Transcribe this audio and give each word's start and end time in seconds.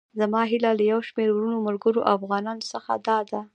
زما 0.19 0.41
هيله 0.51 0.71
له 0.77 0.83
يو 0.91 0.99
شمېر 1.07 1.29
وروڼو، 1.33 1.65
ملګرو 1.67 2.01
او 2.09 2.13
افغانانو 2.17 2.69
څخه 2.73 2.91
داده. 3.07 3.39